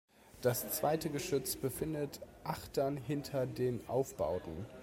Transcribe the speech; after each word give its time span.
Das 0.41 0.67
zweite 0.73 1.11
Geschütz 1.11 1.55
befindet 1.55 2.21
achtern 2.43 2.97
hinter 2.97 3.45
den 3.45 3.87
Aufbauten. 3.87 4.65